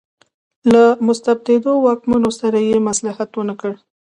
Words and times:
له 0.73 0.83
مستبدو 1.07 1.73
واکمنو 1.85 2.29
سره 2.39 2.57
یې 2.67 2.77
مصلحت 2.89 3.29
ونکړ. 3.35 3.71